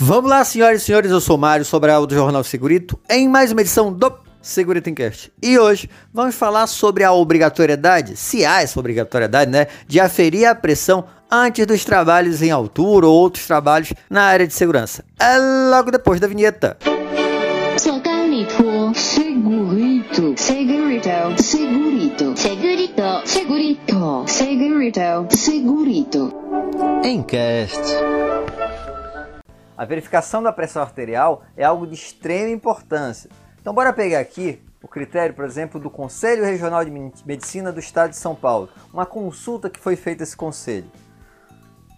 Vamos 0.00 0.30
lá, 0.30 0.44
senhoras 0.44 0.82
e 0.82 0.84
senhores, 0.84 1.10
eu 1.10 1.20
sou 1.20 1.36
Mário 1.36 1.64
Sobral 1.64 2.06
do 2.06 2.14
Jornal 2.14 2.44
Segurito, 2.44 2.96
em 3.10 3.28
mais 3.28 3.50
uma 3.50 3.62
edição 3.62 3.92
do 3.92 4.12
Segurito 4.40 4.88
Encast. 4.88 5.32
E 5.42 5.58
hoje 5.58 5.90
vamos 6.14 6.36
falar 6.36 6.68
sobre 6.68 7.02
a 7.02 7.12
obrigatoriedade, 7.12 8.16
se 8.16 8.46
há 8.46 8.62
essa 8.62 8.78
obrigatoriedade, 8.78 9.50
né, 9.50 9.66
de 9.88 9.98
aferir 9.98 10.46
a 10.46 10.54
pressão 10.54 11.04
antes 11.28 11.66
dos 11.66 11.84
trabalhos 11.84 12.42
em 12.42 12.50
altura 12.52 13.08
ou 13.08 13.12
outros 13.12 13.44
trabalhos 13.44 13.92
na 14.08 14.22
área 14.22 14.46
de 14.46 14.54
segurança. 14.54 15.04
É 15.18 15.36
logo 15.68 15.90
depois 15.90 16.20
da 16.20 16.28
vinheta. 16.28 16.76
Segurito, 17.76 18.92
segurito, 18.94 20.34
segurito, 20.36 21.42
segurito, 21.42 22.34
segurito, 22.36 23.02
segurito, 23.26 24.24
segurito, 24.28 25.26
segurito. 25.36 26.34
Encast. 27.04 28.27
A 29.78 29.84
verificação 29.84 30.42
da 30.42 30.52
pressão 30.52 30.82
arterial 30.82 31.44
é 31.56 31.62
algo 31.62 31.86
de 31.86 31.94
extrema 31.94 32.50
importância. 32.50 33.30
Então, 33.60 33.72
bora 33.72 33.92
pegar 33.92 34.18
aqui 34.18 34.60
o 34.82 34.88
critério, 34.88 35.36
por 35.36 35.44
exemplo, 35.44 35.78
do 35.78 35.88
Conselho 35.88 36.44
Regional 36.44 36.84
de 36.84 36.90
Medicina 37.24 37.70
do 37.70 37.78
Estado 37.78 38.10
de 38.10 38.16
São 38.16 38.34
Paulo, 38.34 38.68
uma 38.92 39.06
consulta 39.06 39.70
que 39.70 39.78
foi 39.78 39.94
feita 39.94 40.24
esse 40.24 40.36
conselho. 40.36 40.90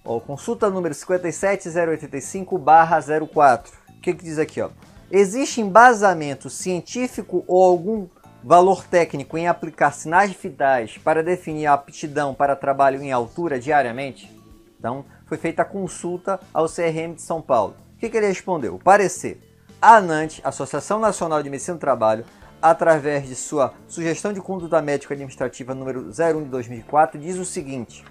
Ó, 0.05 0.21
consulta 0.21 0.69
número 0.69 0.95
57085/04. 0.95 3.71
O 3.89 4.01
que, 4.03 4.13
que 4.13 4.25
diz 4.25 4.39
aqui, 4.39 4.61
ó? 4.61 4.69
Existe 5.11 5.63
embasamento 5.63 6.51
científico 6.51 7.43
ou 7.49 7.65
algum 7.65 8.07
valor 8.45 8.85
técnico 8.85 9.39
em 9.39 9.49
aplicar 9.49 9.93
sinais 9.93 10.33
vitais 10.33 10.99
para 10.99 11.23
definir 11.23 11.65
a 11.65 11.73
aptidão 11.73 12.35
para 12.35 12.55
trabalho 12.55 13.03
em 13.03 13.11
altura 13.11 13.59
diariamente? 13.59 14.31
Então, 14.79 15.07
foi 15.31 15.39
feita 15.39 15.63
a 15.63 15.65
consulta 15.65 16.41
ao 16.53 16.67
CRM 16.67 17.15
de 17.15 17.23
São 17.23 17.41
Paulo. 17.41 17.77
O 17.95 18.01
que, 18.01 18.11
que 18.11 18.17
ele 18.17 18.27
respondeu? 18.27 18.75
O 18.75 18.81
parecer. 18.81 19.41
A 19.81 19.95
ANANT, 19.95 20.41
Associação 20.43 20.99
Nacional 20.99 21.41
de 21.41 21.49
Medicina 21.49 21.77
do 21.77 21.81
Trabalho, 21.81 22.25
através 22.61 23.29
de 23.29 23.37
sua 23.37 23.73
Sugestão 23.87 24.33
de 24.33 24.41
Conduta 24.41 24.83
Médica 24.83 25.15
Administrativa 25.15 25.73
número 25.73 26.09
01 26.09 26.43
de 26.43 26.49
2004, 26.49 27.21
diz 27.21 27.39
o 27.39 27.45
seguinte: 27.45 28.05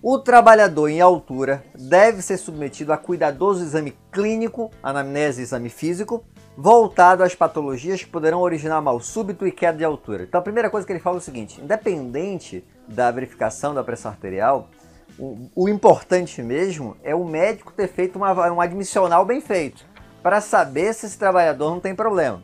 o 0.00 0.16
trabalhador 0.16 0.88
em 0.88 1.00
altura 1.00 1.64
deve 1.74 2.22
ser 2.22 2.36
submetido 2.36 2.92
a 2.92 2.96
cuidadoso 2.96 3.64
exame 3.64 3.96
clínico, 4.12 4.70
anamnese 4.80 5.40
e 5.40 5.42
exame 5.42 5.70
físico, 5.70 6.24
voltado 6.56 7.24
às 7.24 7.34
patologias 7.34 8.04
que 8.04 8.08
poderão 8.10 8.40
originar 8.40 8.80
mal 8.80 9.00
súbito 9.00 9.44
e 9.44 9.50
queda 9.50 9.76
de 9.76 9.84
altura. 9.84 10.22
Então 10.22 10.38
a 10.38 10.44
primeira 10.44 10.70
coisa 10.70 10.86
que 10.86 10.92
ele 10.92 11.00
fala 11.00 11.16
é 11.16 11.18
o 11.18 11.20
seguinte: 11.20 11.60
independente 11.60 12.64
da 12.86 13.10
verificação 13.10 13.74
da 13.74 13.82
pressão 13.82 14.12
arterial, 14.12 14.70
o, 15.54 15.68
importante 15.68 16.42
mesmo 16.42 16.96
é 17.02 17.14
o 17.14 17.24
médico 17.24 17.72
ter 17.72 17.88
feito 17.88 18.16
uma, 18.16 18.32
um 18.50 18.60
admissional 18.60 19.24
bem 19.24 19.40
feito, 19.40 19.84
para 20.22 20.40
saber 20.40 20.94
se 20.94 21.06
esse 21.06 21.18
trabalhador 21.18 21.70
não 21.70 21.80
tem 21.80 21.94
problema. 21.94 22.42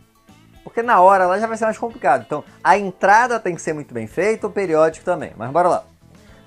Porque 0.62 0.82
na 0.82 1.00
hora 1.00 1.26
lá 1.26 1.38
já 1.38 1.46
vai 1.46 1.56
ser 1.56 1.64
mais 1.64 1.78
complicado. 1.78 2.24
Então 2.26 2.44
a 2.62 2.76
entrada 2.76 3.40
tem 3.40 3.54
que 3.54 3.62
ser 3.62 3.72
muito 3.72 3.94
bem 3.94 4.06
feita, 4.06 4.46
o 4.46 4.50
periódico 4.50 5.04
também. 5.04 5.32
Mas 5.36 5.50
bora 5.50 5.68
lá. 5.68 5.84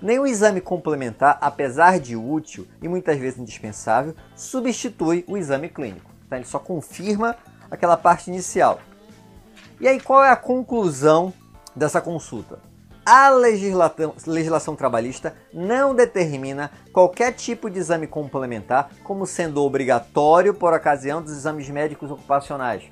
Nenhum 0.01 0.25
exame 0.25 0.61
complementar, 0.61 1.37
apesar 1.41 1.99
de 1.99 2.15
útil 2.15 2.67
e 2.81 2.87
muitas 2.87 3.17
vezes 3.17 3.39
indispensável, 3.39 4.15
substitui 4.35 5.25
o 5.27 5.37
exame 5.37 5.67
clínico. 5.67 6.09
Então, 6.25 6.37
ele 6.37 6.45
só 6.45 6.59
confirma 6.59 7.35
aquela 7.69 7.97
parte 7.97 8.29
inicial. 8.29 8.79
E 9.79 9.87
aí, 9.87 9.99
qual 9.99 10.23
é 10.23 10.29
a 10.29 10.37
conclusão 10.37 11.33
dessa 11.75 11.99
consulta? 11.99 12.59
A 13.09 13.27
legislação, 13.31 14.13
legislação 14.27 14.75
trabalhista 14.75 15.33
não 15.51 15.95
determina 15.95 16.69
qualquer 16.93 17.33
tipo 17.33 17.67
de 17.67 17.79
exame 17.79 18.05
complementar 18.05 18.91
como 19.03 19.25
sendo 19.25 19.63
obrigatório 19.63 20.53
por 20.53 20.73
ocasião 20.73 21.19
dos 21.19 21.31
exames 21.31 21.67
médicos 21.71 22.11
ocupacionais. 22.11 22.83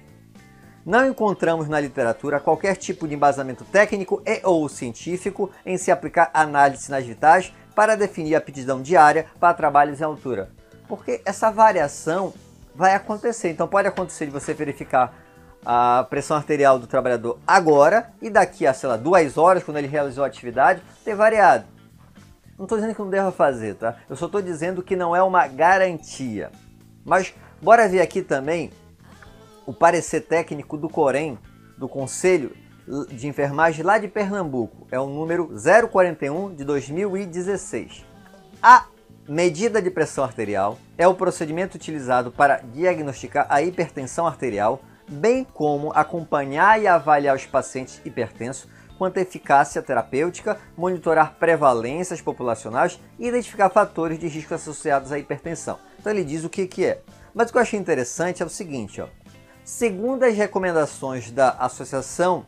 Não 0.83 1.07
encontramos 1.07 1.69
na 1.69 1.79
literatura 1.79 2.39
qualquer 2.39 2.75
tipo 2.77 3.07
de 3.07 3.13
embasamento 3.13 3.63
técnico 3.65 4.19
e 4.25 4.41
ou 4.43 4.67
científico 4.67 5.51
em 5.63 5.77
se 5.77 5.91
aplicar 5.91 6.31
análises 6.33 6.85
sinais 6.85 7.05
vitais 7.05 7.53
para 7.75 7.95
definir 7.95 8.33
a 8.33 8.39
aptidão 8.39 8.81
diária 8.81 9.27
para 9.39 9.53
trabalhos 9.53 10.01
em 10.01 10.03
altura. 10.03 10.49
Porque 10.87 11.21
essa 11.25 11.51
variação 11.51 12.33
vai 12.73 12.95
acontecer. 12.95 13.51
Então 13.51 13.67
pode 13.67 13.87
acontecer 13.87 14.25
de 14.25 14.31
você 14.31 14.51
verificar 14.51 15.13
a 15.65 16.05
pressão 16.09 16.37
arterial 16.37 16.79
do 16.79 16.87
trabalhador 16.87 17.39
agora 17.45 18.11
e 18.21 18.29
daqui 18.29 18.65
a, 18.65 18.73
sei 18.73 18.89
lá, 18.89 18.97
duas 18.97 19.37
horas, 19.37 19.63
quando 19.63 19.77
ele 19.77 19.87
realizou 19.87 20.23
a 20.23 20.27
atividade, 20.27 20.81
ter 21.03 21.15
variado. 21.15 21.65
Não 22.57 22.65
estou 22.65 22.77
dizendo 22.77 22.95
que 22.95 23.01
não 23.01 23.09
deva 23.09 23.31
fazer, 23.31 23.75
tá? 23.75 23.97
Eu 24.09 24.15
só 24.15 24.25
estou 24.25 24.41
dizendo 24.41 24.81
que 24.81 24.95
não 24.95 25.15
é 25.15 25.21
uma 25.21 25.47
garantia. 25.47 26.51
Mas 27.05 27.33
bora 27.61 27.87
ver 27.87 28.01
aqui 28.01 28.21
também 28.21 28.71
o 29.65 29.73
parecer 29.73 30.21
técnico 30.21 30.77
do 30.77 30.89
Corém, 30.89 31.37
do 31.77 31.87
Conselho 31.87 32.55
de 33.09 33.27
Enfermagem 33.27 33.83
lá 33.83 33.97
de 33.97 34.07
Pernambuco. 34.07 34.87
É 34.89 34.99
o 34.99 35.07
número 35.07 35.53
041 35.91 36.55
de 36.55 36.63
2016. 36.63 38.05
A 38.63 38.85
medida 39.27 39.81
de 39.81 39.91
pressão 39.91 40.23
arterial 40.23 40.79
é 40.97 41.07
o 41.07 41.13
procedimento 41.13 41.75
utilizado 41.75 42.31
para 42.31 42.61
diagnosticar 42.73 43.45
a 43.49 43.61
hipertensão 43.61 44.25
arterial 44.25 44.81
bem 45.07 45.43
como 45.43 45.91
acompanhar 45.93 46.81
e 46.81 46.87
avaliar 46.87 47.35
os 47.35 47.45
pacientes 47.45 48.01
hipertensos 48.03 48.67
quanto 48.97 49.19
à 49.19 49.21
eficácia 49.21 49.81
terapêutica, 49.81 50.57
monitorar 50.75 51.35
prevalências 51.35 52.19
populacionais 52.19 52.99
e 53.19 53.27
identificar 53.27 53.69
fatores 53.69 54.17
de 54.17 54.27
risco 54.27 54.53
associados 54.53 55.11
à 55.11 55.19
hipertensão. 55.19 55.79
Então 55.99 56.11
ele 56.11 56.23
diz 56.23 56.43
o 56.43 56.49
que, 56.49 56.65
que 56.65 56.85
é. 56.85 57.01
Mas 57.33 57.49
o 57.49 57.51
que 57.51 57.57
eu 57.57 57.61
achei 57.61 57.79
interessante 57.79 58.41
é 58.41 58.45
o 58.45 58.49
seguinte, 58.49 58.99
ó. 58.99 59.07
segundo 59.63 60.23
as 60.23 60.35
recomendações 60.35 61.29
da 61.29 61.51
Associação 61.51 62.45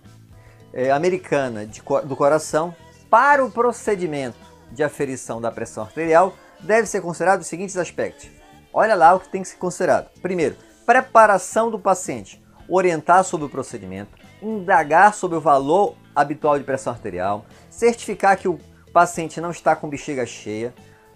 é, 0.73 0.89
Americana 0.91 1.65
de, 1.65 1.81
do 2.05 2.15
Coração, 2.15 2.75
para 3.09 3.45
o 3.45 3.51
procedimento 3.51 4.37
de 4.71 4.83
aferição 4.83 5.39
da 5.39 5.51
pressão 5.51 5.83
arterial, 5.83 6.33
deve 6.59 6.87
ser 6.87 7.01
considerado 7.01 7.41
os 7.41 7.47
seguintes 7.47 7.77
aspectos. 7.77 8.29
Olha 8.73 8.95
lá 8.95 9.13
o 9.15 9.19
que 9.19 9.29
tem 9.29 9.41
que 9.41 9.47
ser 9.47 9.57
considerado. 9.57 10.09
Primeiro, 10.21 10.55
preparação 10.85 11.71
do 11.71 11.79
paciente 11.79 12.41
orientar 12.69 13.23
sobre 13.23 13.47
o 13.47 13.49
procedimento, 13.49 14.17
indagar 14.41 15.13
sobre 15.13 15.37
o 15.37 15.41
valor 15.41 15.95
habitual 16.15 16.57
de 16.57 16.63
pressão 16.63 16.93
arterial, 16.93 17.45
certificar 17.69 18.37
que 18.37 18.47
o 18.47 18.59
paciente 18.93 19.41
não 19.41 19.51
está 19.51 19.75
com 19.75 19.89
bexiga 19.89 20.25
cheia, 20.25 20.73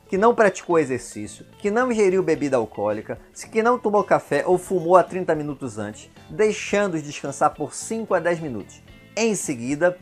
que 0.07 0.17
não 0.17 0.35
praticou 0.35 0.77
exercício, 0.77 1.45
que 1.57 1.71
não 1.71 1.91
ingeriu 1.91 2.21
bebida 2.21 2.57
alcoólica, 2.57 3.19
que 3.51 3.63
não 3.63 3.79
tomou 3.79 4.03
café 4.03 4.43
ou 4.45 4.57
fumou 4.57 4.95
há 4.95 5.03
30 5.03 5.33
minutos 5.33 5.77
antes, 5.79 6.09
deixando-os 6.29 7.01
descansar 7.01 7.53
por 7.53 7.73
5 7.73 8.13
a 8.13 8.19
10 8.19 8.39
minutos. 8.39 8.81
Em 9.15 9.33
seguida, 9.33 9.97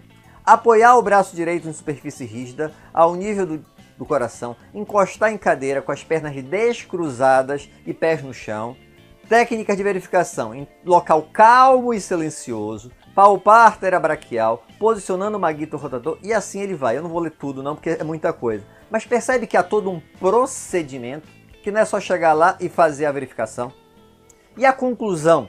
apoiar 0.46 0.98
o 0.98 1.02
braço 1.02 1.36
direito 1.36 1.68
em 1.68 1.74
superfície 1.74 2.26
rígida, 2.26 2.74
ao 2.94 3.16
nível 3.16 3.46
do, 3.46 3.66
do 3.98 4.06
coração, 4.06 4.56
encostar 4.74 5.32
em 5.32 5.38
cadeira 5.38 5.82
com 5.82 5.92
as 5.92 6.04
pernas 6.04 6.36
descruzadas 6.44 7.70
e 7.86 7.94
pés 7.94 8.22
no 8.22 8.34
chão, 8.34 8.76
Técnicas 9.32 9.78
de 9.78 9.84
verificação 9.84 10.54
em 10.54 10.68
local 10.84 11.26
calmo 11.32 11.94
e 11.94 12.02
silencioso, 12.02 12.92
palpar 13.16 13.62
a 13.62 13.66
artéria 13.68 13.98
braquial, 13.98 14.66
posicionando 14.78 15.38
o 15.38 15.40
maguito 15.40 15.78
rotador 15.78 16.18
e 16.22 16.34
assim 16.34 16.60
ele 16.60 16.76
vai. 16.76 16.98
Eu 16.98 17.04
não 17.04 17.10
vou 17.10 17.22
ler 17.22 17.32
tudo 17.32 17.64
não, 17.64 17.74
porque 17.74 17.92
é 17.92 18.04
muita 18.04 18.34
coisa. 18.34 18.66
Mas 18.90 19.06
percebe 19.06 19.48
que 19.48 19.56
há 19.56 19.64
todo 19.64 19.90
um 19.90 20.02
procedimento, 20.20 21.30
que 21.64 21.72
não 21.72 21.80
é 21.80 21.86
só 21.86 21.98
chegar 21.98 22.34
lá 22.34 22.58
e 22.60 22.68
fazer 22.68 23.06
a 23.06 23.12
verificação. 23.14 23.72
E 24.58 24.66
a 24.66 24.74
conclusão 24.74 25.48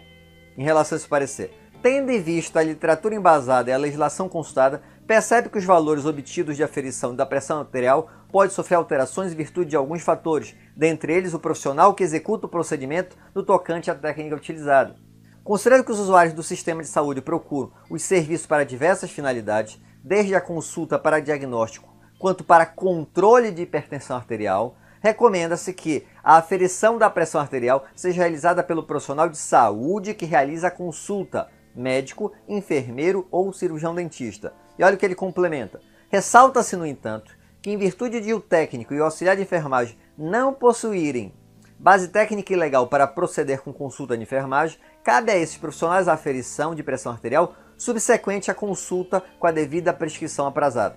em 0.57 0.63
relação 0.63 0.95
a 0.95 1.01
esse 1.01 1.09
parecer? 1.09 1.53
Tendo 1.83 2.13
em 2.13 2.23
vista 2.23 2.61
a 2.61 2.63
literatura 2.63 3.17
embasada 3.17 3.69
e 3.69 3.73
a 3.73 3.79
legislação 3.79 4.29
consultada, 4.29 4.81
percebe 5.09 5.49
que 5.49 5.59
os 5.59 5.65
valores 5.65 6.05
obtidos 6.05 6.57
de 6.57 6.63
aferição 6.63 7.17
da 7.17 7.27
pressão 7.27 7.59
arterial 7.59 8.09
pode 8.33 8.53
sofrer 8.53 8.77
alterações 8.77 9.33
em 9.33 9.37
virtude 9.37 9.71
de 9.71 9.77
alguns 9.77 10.03
fatores, 10.03 10.57
dentre 10.75 11.13
eles 11.13 11.35
o 11.35 11.39
profissional 11.39 11.95
que 11.95 12.03
executa 12.03 12.47
o 12.47 12.49
procedimento 12.49 13.17
no 13.35 13.45
tocante 13.45 13.91
à 13.91 13.95
técnica 13.95 14.35
utilizada. 14.35 14.97
Considerando 15.45 15.85
que 15.85 15.93
os 15.93 16.01
usuários 16.01 16.35
do 16.35 16.43
sistema 16.43 16.83
de 16.83 16.89
saúde 16.89 17.21
procuram 17.21 17.73
os 17.91 18.03
serviços 18.03 18.47
para 18.47 18.65
diversas 18.65 19.11
finalidades, 19.11 19.79
desde 20.03 20.35
a 20.35 20.41
consulta 20.41 20.99
para 20.99 21.21
diagnóstico 21.21 21.93
quanto 22.23 22.45
para 22.45 22.65
controle 22.65 23.51
de 23.51 23.63
hipertensão 23.63 24.17
arterial, 24.17 24.77
recomenda-se 25.01 25.73
que 25.73 26.07
a 26.23 26.37
aferição 26.37 26.97
da 26.97 27.11
pressão 27.11 27.41
arterial 27.41 27.85
seja 27.97 28.19
realizada 28.23 28.63
pelo 28.63 28.85
profissional 28.85 29.29
de 29.29 29.37
saúde 29.37 30.15
que 30.15 30.25
realiza 30.25 30.69
a 30.69 30.71
consulta, 30.71 31.49
médico, 31.75 32.33
enfermeiro 32.47 33.27
ou 33.29 33.53
cirurgião 33.53 33.93
dentista. 33.93 34.55
E 34.79 34.85
olha 34.85 34.95
o 34.95 34.99
que 34.99 35.05
ele 35.05 35.17
complementa. 35.17 35.81
Ressalta-se, 36.09 36.77
no 36.77 36.87
entanto, 36.87 37.37
que 37.63 37.71
em 37.71 37.79
virtude 37.79 38.21
de 38.21 38.35
o 38.35 38.41
técnico 38.41 38.93
e 38.93 39.01
o 39.01 39.05
auxiliar 39.05 39.37
de 39.37 39.43
enfermagem 39.43 39.97
não 40.19 40.53
possuírem 40.53 41.33
base 41.79 42.09
técnica 42.09 42.53
e 42.53 42.57
legal 42.57 42.87
para 42.87 43.09
proceder 43.09 43.61
com 43.61 43.73
consulta 43.73 44.17
de 44.17 44.23
enfermagem, 44.23 44.79
cabe 45.03 45.33
a 45.33 45.37
esses 45.37 45.57
profissionais 45.57 46.07
a 46.07 46.13
aferição 46.13 46.77
de 46.77 46.83
pressão 46.83 47.11
arterial 47.11 47.57
subsequente 47.77 48.53
à 48.53 48.55
consulta 48.55 49.21
com 49.41 49.49
a 49.49 49.51
devida 49.51 49.93
prescrição 49.93 50.47
aprazada. 50.47 50.97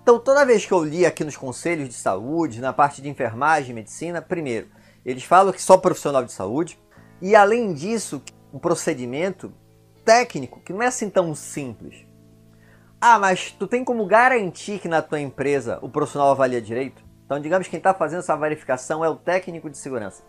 Então, 0.00 0.20
toda 0.20 0.46
vez 0.46 0.64
que 0.64 0.72
eu 0.72 0.84
li 0.84 1.04
aqui 1.04 1.24
nos 1.24 1.36
conselhos 1.36 1.88
de 1.88 1.94
saúde, 1.94 2.60
na 2.60 2.72
parte 2.72 3.02
de 3.02 3.08
enfermagem 3.08 3.72
e 3.72 3.74
medicina, 3.74 4.22
primeiro, 4.22 4.68
Eles 5.04 5.24
falam 5.24 5.52
que 5.52 5.62
só 5.62 5.76
profissional 5.78 6.24
de 6.24 6.32
saúde. 6.32 6.78
E 7.20 7.34
além 7.34 7.72
disso, 7.72 8.22
um 8.52 8.58
procedimento 8.58 9.52
técnico 10.04 10.60
que 10.60 10.72
não 10.72 10.82
é 10.82 10.86
assim 10.86 11.08
tão 11.08 11.34
simples. 11.34 12.06
Ah, 13.02 13.18
mas 13.18 13.50
tu 13.50 13.66
tem 13.66 13.82
como 13.82 14.04
garantir 14.04 14.78
que 14.78 14.86
na 14.86 15.00
tua 15.00 15.18
empresa 15.18 15.78
o 15.80 15.88
profissional 15.88 16.32
avalia 16.32 16.60
direito? 16.60 17.02
Então, 17.24 17.40
digamos 17.40 17.66
que 17.66 17.70
quem 17.70 17.78
está 17.78 17.94
fazendo 17.94 18.18
essa 18.18 18.36
verificação 18.36 19.02
é 19.02 19.08
o 19.08 19.16
técnico 19.16 19.70
de 19.70 19.78
segurança. 19.78 20.22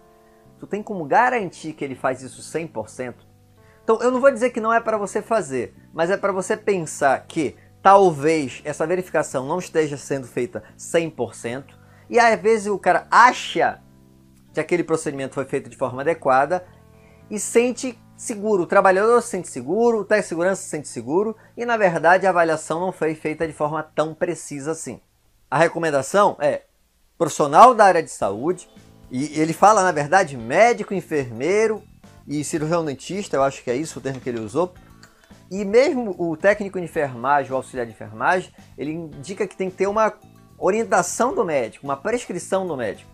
Tu 0.57 0.65
tem 0.65 0.81
como 0.81 1.03
garantir 1.03 1.73
que 1.73 1.83
ele 1.83 1.95
faz 1.95 2.21
isso 2.21 2.41
100%? 2.41 3.15
Então, 3.83 3.99
eu 4.01 4.09
não 4.09 4.21
vou 4.21 4.31
dizer 4.31 4.51
que 4.51 4.61
não 4.61 4.71
é 4.71 4.79
para 4.79 4.97
você 4.97 5.21
fazer, 5.21 5.75
mas 5.93 6.09
é 6.09 6.15
para 6.15 6.31
você 6.31 6.55
pensar 6.55 7.25
que 7.27 7.57
talvez 7.81 8.61
essa 8.63 8.87
verificação 8.87 9.45
não 9.45 9.59
esteja 9.59 9.97
sendo 9.97 10.25
feita 10.25 10.63
100%, 10.77 11.73
e 12.09 12.19
às 12.19 12.39
vezes 12.39 12.67
o 12.67 12.79
cara 12.79 13.05
acha 13.11 13.81
que 14.53 14.61
aquele 14.61 14.83
procedimento 14.83 15.33
foi 15.33 15.43
feito 15.43 15.69
de 15.69 15.75
forma 15.75 16.01
adequada 16.03 16.65
e 17.29 17.37
sente 17.37 17.99
seguro. 18.21 18.63
O 18.63 18.67
trabalhador 18.67 19.19
se 19.21 19.29
sente 19.29 19.47
seguro, 19.47 19.99
o 19.99 20.05
técnico 20.05 20.23
de 20.23 20.29
segurança 20.29 20.61
se 20.61 20.69
sente 20.69 20.87
seguro 20.87 21.35
e, 21.57 21.65
na 21.65 21.75
verdade, 21.75 22.27
a 22.27 22.29
avaliação 22.29 22.79
não 22.79 22.91
foi 22.91 23.15
feita 23.15 23.47
de 23.47 23.53
forma 23.53 23.81
tão 23.81 24.13
precisa 24.13 24.71
assim. 24.71 25.01
A 25.49 25.57
recomendação 25.57 26.37
é 26.39 26.61
profissional 27.17 27.73
da 27.73 27.85
área 27.85 28.03
de 28.03 28.11
saúde, 28.11 28.69
e 29.09 29.39
ele 29.39 29.53
fala, 29.53 29.83
na 29.83 29.91
verdade, 29.91 30.37
médico, 30.37 30.93
enfermeiro 30.93 31.83
e 32.27 32.43
cirurgião 32.43 32.85
dentista, 32.85 33.35
eu 33.35 33.43
acho 33.43 33.63
que 33.63 33.69
é 33.69 33.75
isso 33.75 33.99
o 33.99 34.01
termo 34.01 34.21
que 34.21 34.29
ele 34.29 34.39
usou. 34.39 34.73
E 35.49 35.65
mesmo 35.65 36.15
o 36.17 36.37
técnico 36.37 36.79
de 36.79 36.85
enfermagem, 36.85 37.51
o 37.51 37.55
auxiliar 37.55 37.85
de 37.85 37.91
enfermagem, 37.91 38.53
ele 38.77 38.91
indica 38.91 39.45
que 39.45 39.57
tem 39.57 39.69
que 39.69 39.75
ter 39.75 39.87
uma 39.87 40.13
orientação 40.57 41.35
do 41.35 41.43
médico, 41.43 41.85
uma 41.85 41.97
prescrição 41.97 42.65
do 42.65 42.77
médico. 42.77 43.09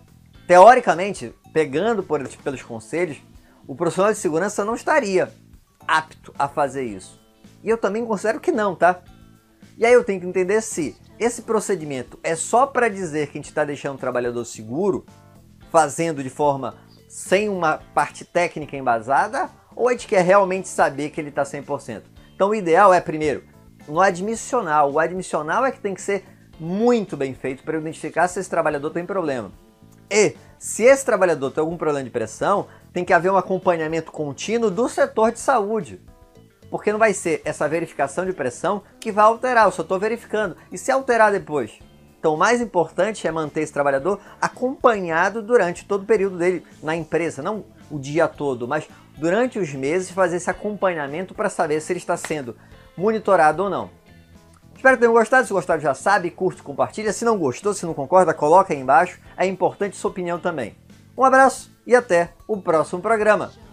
Teoricamente, 0.46 1.34
pegando 1.52 2.04
por, 2.04 2.26
pelos 2.28 2.62
conselhos, 2.62 3.18
o 3.68 3.76
profissional 3.76 4.14
de 4.14 4.18
segurança 4.18 4.64
não 4.64 4.76
estaria 4.76 5.32
apto 5.88 6.34
a 6.40 6.48
fazer 6.48 6.84
isso. 6.84 7.20
E 7.64 7.70
eu 7.70 7.78
também 7.78 8.06
considero 8.06 8.40
que 8.40 8.52
não, 8.52 8.76
tá? 8.76 9.02
E 9.78 9.86
aí 9.86 9.94
eu 9.94 10.04
tenho 10.04 10.20
que 10.20 10.26
entender 10.26 10.62
se 10.62 10.96
esse 11.20 11.42
procedimento 11.42 12.18
é 12.24 12.36
só 12.36 12.66
para 12.66 12.90
dizer 12.90 13.28
que 13.28 13.38
a 13.38 13.42
gente 13.42 13.50
está 13.50 13.64
deixando 13.64 13.96
o 13.96 14.00
trabalhador 14.00 14.46
seguro, 14.46 15.06
fazendo 15.72 16.24
de 16.24 16.30
forma 16.30 16.76
sem 17.08 17.50
uma 17.50 17.80
parte 17.94 18.24
técnica 18.26 18.76
embasada, 18.76 19.50
ou 19.76 19.88
a 19.88 19.92
gente 19.92 20.08
quer 20.08 20.24
realmente 20.24 20.68
saber 20.68 21.10
que 21.10 21.20
ele 21.22 21.30
está 21.30 21.44
100%. 21.44 22.04
Então 22.36 22.50
o 22.50 22.56
ideal 22.56 22.94
é, 22.94 23.02
primeiro, 23.02 23.44
no 23.88 24.02
admissional. 24.02 24.92
O 24.92 25.00
admissional 25.00 25.66
é 25.66 25.72
que 25.72 25.80
tem 25.80 25.94
que 25.94 26.02
ser 26.02 26.24
muito 26.60 27.16
bem 27.16 27.34
feito 27.34 27.64
para 27.64 27.78
identificar 27.78 28.28
se 28.28 28.40
esse 28.40 28.50
trabalhador 28.50 28.90
tem 28.92 29.06
problema. 29.06 29.52
E 30.10 30.36
se 30.60 30.84
esse 30.84 31.06
trabalhador 31.06 31.52
tem 31.52 31.62
algum 31.62 31.78
problema 31.78 32.04
de 32.04 32.10
pressão, 32.10 32.68
tem 32.92 33.06
que 33.06 33.14
haver 33.14 33.32
um 33.32 33.38
acompanhamento 33.38 34.12
contínuo 34.12 34.72
do 34.72 34.90
setor 34.90 35.32
de 35.32 35.40
saúde. 35.40 36.02
Porque 36.70 36.92
não 36.92 37.00
vai 37.00 37.14
ser 37.14 37.42
essa 37.46 37.68
verificação 37.68 38.26
de 38.26 38.34
pressão 38.34 38.82
que 39.00 39.12
vai 39.12 39.26
alterar, 39.26 39.66
eu 39.66 39.72
só 39.72 39.84
estou 39.84 40.00
verificando. 40.00 40.58
E 40.72 40.78
se 40.78 40.92
alterar 40.92 41.32
depois? 41.32 41.80
Então, 42.20 42.34
o 42.34 42.38
mais 42.38 42.60
importante 42.60 43.28
é 43.28 43.32
manter 43.32 43.62
esse 43.62 43.72
trabalhador 43.72 44.20
acompanhado 44.42 45.42
durante 45.42 45.86
todo 45.86 46.02
o 46.02 46.06
período 46.06 46.38
dele 46.38 46.66
na 46.82 46.96
empresa, 46.96 47.42
não 47.42 47.64
o 47.90 48.00
dia 48.00 48.28
todo, 48.28 48.68
mas 48.68 48.88
durante 49.16 49.60
os 49.60 49.74
meses 49.74 50.12
fazer 50.12 50.38
esse 50.38 50.50
acompanhamento 50.50 51.34
para 51.34 51.50
saber 51.50 51.80
se 51.80 51.94
ele 51.94 52.00
está 52.00 52.18
sendo 52.18 52.56
monitorado 52.98 53.64
ou 53.64 53.70
não. 53.70 53.90
Espero 54.78 54.96
que 54.96 55.02
tenham 55.02 55.14
gostado. 55.14 55.46
Se 55.46 55.52
gostaram, 55.52 55.82
já 55.82 55.96
sabe, 55.96 56.30
curte, 56.30 56.62
compartilha. 56.62 57.12
Se 57.12 57.26
não 57.26 57.38
gostou, 57.38 57.74
se 57.74 57.86
não 57.86 57.96
concorda, 57.96 58.32
coloca 58.32 58.74
aí 58.74 58.80
embaixo. 58.80 59.20
É 59.36 59.46
importante 59.46 59.98
sua 59.98 60.12
opinião 60.12 60.40
também. 60.40 60.76
Um 61.18 61.24
abraço 61.24 61.72
e 61.86 61.96
até 61.96 62.30
o 62.48 62.62
próximo 62.62 63.02
programa. 63.02 63.52